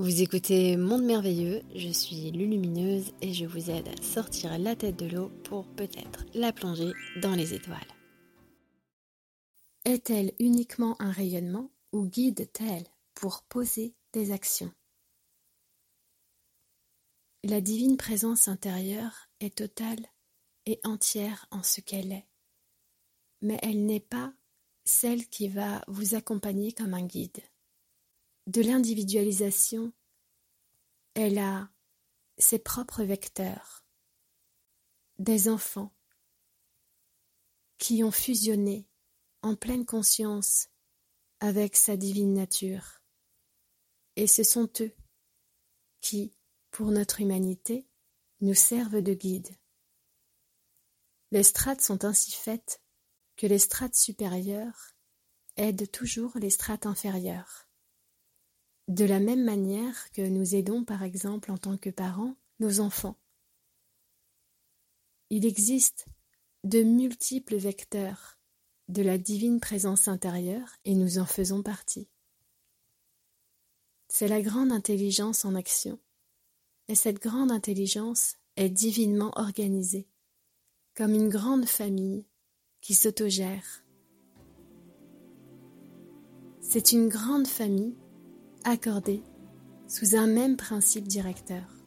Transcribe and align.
Vous 0.00 0.22
écoutez 0.22 0.78
Monde 0.78 1.04
Merveilleux, 1.04 1.60
je 1.74 1.90
suis 1.90 2.30
Lulumineuse 2.30 3.12
et 3.20 3.34
je 3.34 3.44
vous 3.44 3.68
aide 3.68 3.86
à 3.86 4.02
sortir 4.02 4.58
la 4.58 4.74
tête 4.74 4.96
de 4.96 5.04
l'eau 5.04 5.28
pour 5.44 5.66
peut-être 5.74 6.24
la 6.32 6.54
plonger 6.54 6.92
dans 7.20 7.34
les 7.34 7.52
étoiles. 7.52 7.76
Est-elle 9.84 10.32
uniquement 10.38 10.96
un 11.02 11.10
rayonnement 11.10 11.70
ou 11.92 12.06
guide-t-elle 12.06 12.86
pour 13.12 13.42
poser 13.42 13.94
des 14.14 14.32
actions? 14.32 14.72
La 17.44 17.60
divine 17.60 17.98
présence 17.98 18.48
intérieure 18.48 19.28
est 19.40 19.56
totale 19.56 20.06
et 20.64 20.80
entière 20.82 21.44
en 21.50 21.62
ce 21.62 21.82
qu'elle 21.82 22.12
est, 22.12 22.26
mais 23.42 23.58
elle 23.60 23.84
n'est 23.84 24.00
pas 24.00 24.32
celle 24.82 25.28
qui 25.28 25.48
va 25.48 25.84
vous 25.88 26.14
accompagner 26.14 26.72
comme 26.72 26.94
un 26.94 27.04
guide 27.04 27.42
de 28.50 28.62
l'individualisation, 28.62 29.92
elle 31.14 31.38
a 31.38 31.70
ses 32.36 32.58
propres 32.58 33.04
vecteurs, 33.04 33.86
des 35.20 35.48
enfants 35.48 35.94
qui 37.78 38.02
ont 38.02 38.10
fusionné 38.10 38.88
en 39.42 39.54
pleine 39.54 39.86
conscience 39.86 40.68
avec 41.38 41.76
sa 41.76 41.96
divine 41.96 42.34
nature. 42.34 43.04
Et 44.16 44.26
ce 44.26 44.42
sont 44.42 44.68
eux 44.80 44.96
qui, 46.00 46.36
pour 46.72 46.90
notre 46.90 47.20
humanité, 47.20 47.88
nous 48.40 48.54
servent 48.54 49.00
de 49.00 49.14
guide. 49.14 49.56
Les 51.30 51.44
strates 51.44 51.82
sont 51.82 52.04
ainsi 52.04 52.32
faites 52.32 52.82
que 53.36 53.46
les 53.46 53.60
strates 53.60 53.94
supérieures 53.94 54.96
aident 55.56 55.88
toujours 55.92 56.36
les 56.36 56.50
strates 56.50 56.86
inférieures. 56.86 57.69
De 58.90 59.04
la 59.04 59.20
même 59.20 59.44
manière 59.44 60.10
que 60.10 60.22
nous 60.22 60.56
aidons 60.56 60.82
par 60.82 61.04
exemple 61.04 61.52
en 61.52 61.58
tant 61.58 61.76
que 61.76 61.90
parents 61.90 62.34
nos 62.58 62.80
enfants. 62.80 63.16
Il 65.30 65.46
existe 65.46 66.06
de 66.64 66.82
multiples 66.82 67.54
vecteurs 67.54 68.40
de 68.88 69.02
la 69.02 69.16
divine 69.16 69.60
présence 69.60 70.08
intérieure 70.08 70.74
et 70.84 70.96
nous 70.96 71.20
en 71.20 71.24
faisons 71.24 71.62
partie. 71.62 72.08
C'est 74.08 74.26
la 74.26 74.42
grande 74.42 74.72
intelligence 74.72 75.44
en 75.44 75.54
action, 75.54 76.00
et 76.88 76.96
cette 76.96 77.22
grande 77.22 77.52
intelligence 77.52 78.38
est 78.56 78.70
divinement 78.70 79.30
organisée, 79.36 80.08
comme 80.96 81.14
une 81.14 81.28
grande 81.28 81.66
famille 81.66 82.26
qui 82.80 82.94
s'autogère. 82.94 83.84
C'est 86.60 86.90
une 86.90 87.08
grande 87.08 87.46
famille 87.46 87.94
accordés 88.64 89.22
sous 89.88 90.16
un 90.16 90.26
même 90.26 90.56
principe 90.56 91.08
directeur. 91.08 91.79